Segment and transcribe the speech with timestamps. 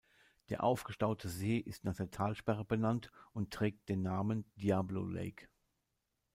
[0.49, 5.47] Der aufgestaute See ist nach der Talsperre benannt und trägt den Namen "Diablo Lake".